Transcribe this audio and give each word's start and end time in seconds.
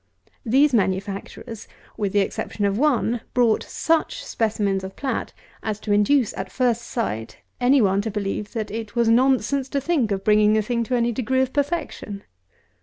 These 0.43 0.73
manufacturers, 0.73 1.67
with 1.95 2.11
the 2.13 2.21
exception 2.21 2.65
of 2.65 2.75
one, 2.75 3.21
brought 3.35 3.61
such 3.61 4.25
specimens 4.25 4.83
of 4.83 4.95
plat 4.95 5.31
as 5.61 5.79
to 5.81 5.91
induce, 5.91 6.33
at 6.35 6.51
first 6.51 6.81
sight, 6.81 7.37
any 7.59 7.83
one 7.83 8.01
to 8.01 8.09
believe 8.09 8.53
that 8.53 8.71
it 8.71 8.95
was 8.95 9.09
nonsense 9.09 9.69
to 9.69 9.79
think 9.79 10.09
of 10.09 10.23
bringing 10.23 10.53
the 10.53 10.63
thing 10.63 10.83
to 10.85 10.95
any 10.95 11.11
degree 11.11 11.41
of 11.41 11.53
perfection! 11.53 12.23